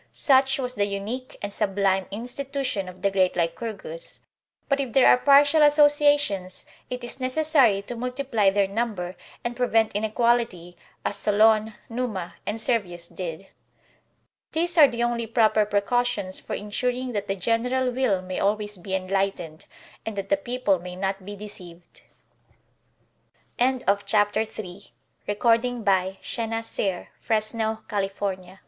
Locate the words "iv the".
24.41-27.07